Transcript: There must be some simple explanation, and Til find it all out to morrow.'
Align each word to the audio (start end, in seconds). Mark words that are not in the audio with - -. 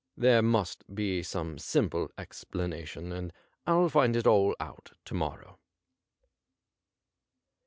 There 0.17 0.41
must 0.41 0.83
be 0.95 1.21
some 1.21 1.59
simple 1.59 2.11
explanation, 2.17 3.11
and 3.11 3.31
Til 3.67 3.87
find 3.87 4.15
it 4.15 4.25
all 4.25 4.55
out 4.59 4.93
to 5.05 5.13
morrow.' 5.13 5.59